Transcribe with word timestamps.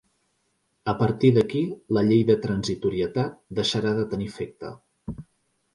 A 0.93 0.95
partir 1.01 1.29
d’aquí 1.35 1.61
la 1.99 2.03
llei 2.09 2.23
de 2.31 2.37
transitorietat 2.47 3.37
deixarà 3.61 3.95
de 4.01 4.09
tenir 4.15 4.33
efecte. 4.35 4.75